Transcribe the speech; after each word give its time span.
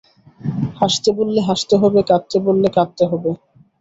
হাসতে 0.79 1.09
বললে 1.17 1.39
হাসতে 1.49 1.75
হবে, 1.81 1.99
কাঁদতে 2.09 2.37
বললে 2.45 2.67
কাঁদতে 2.75 3.03
হবে। 3.11 3.29